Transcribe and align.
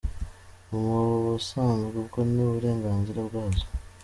Mu 0.69 0.79
busanzwe, 1.25 1.95
ubwo 2.03 2.19
ni 2.31 2.39
uburenganzira 2.45 3.19
bwazo. 3.27 3.65